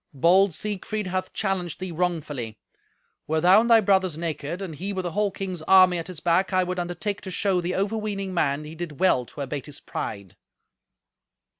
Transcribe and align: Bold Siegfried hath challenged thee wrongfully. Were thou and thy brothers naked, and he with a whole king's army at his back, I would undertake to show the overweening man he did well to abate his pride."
Bold 0.15 0.51
Siegfried 0.51 1.05
hath 1.05 1.31
challenged 1.31 1.79
thee 1.79 1.91
wrongfully. 1.91 2.57
Were 3.27 3.39
thou 3.39 3.61
and 3.61 3.69
thy 3.69 3.81
brothers 3.81 4.17
naked, 4.17 4.59
and 4.59 4.73
he 4.73 4.91
with 4.93 5.05
a 5.05 5.11
whole 5.11 5.29
king's 5.29 5.61
army 5.67 5.99
at 5.99 6.07
his 6.07 6.19
back, 6.19 6.51
I 6.51 6.63
would 6.63 6.79
undertake 6.79 7.21
to 7.21 7.29
show 7.29 7.61
the 7.61 7.75
overweening 7.75 8.33
man 8.33 8.63
he 8.63 8.73
did 8.73 8.99
well 8.99 9.27
to 9.27 9.41
abate 9.41 9.67
his 9.67 9.79
pride." 9.79 10.35